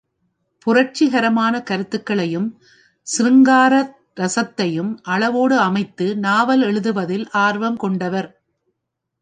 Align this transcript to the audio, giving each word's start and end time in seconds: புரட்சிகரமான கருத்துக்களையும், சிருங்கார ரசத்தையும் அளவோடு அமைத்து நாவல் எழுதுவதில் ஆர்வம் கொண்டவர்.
புரட்சிகரமான 0.65 1.63
கருத்துக்களையும், 1.63 2.47
சிருங்கார 3.07 3.73
ரசத்தையும் 4.15 4.97
அளவோடு 5.03 5.57
அமைத்து 5.59 6.17
நாவல் 6.17 6.61
எழுதுவதில் 6.61 7.27
ஆர்வம் 7.31 7.77
கொண்டவர். 7.77 8.29